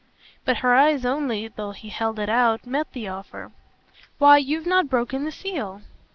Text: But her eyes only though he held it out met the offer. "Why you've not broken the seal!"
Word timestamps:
But 0.45 0.57
her 0.65 0.73
eyes 0.73 1.05
only 1.05 1.47
though 1.49 1.73
he 1.73 1.89
held 1.89 2.17
it 2.17 2.27
out 2.27 2.65
met 2.65 2.91
the 2.93 3.07
offer. 3.07 3.51
"Why 4.17 4.39
you've 4.39 4.65
not 4.65 4.89
broken 4.89 5.25
the 5.25 5.31
seal!" 5.31 5.83